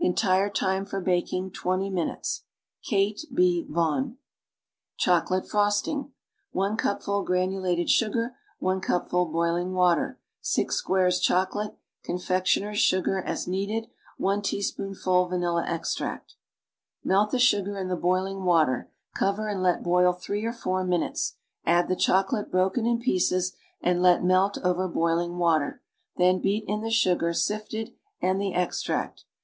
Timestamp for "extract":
15.68-16.34, 28.52-29.22